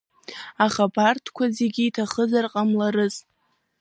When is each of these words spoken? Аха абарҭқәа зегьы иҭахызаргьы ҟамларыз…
Аха 0.65 0.81
абарҭқәа 0.87 1.45
зегьы 1.57 1.83
иҭахызаргьы 1.85 2.51
ҟамларыз… 2.53 3.15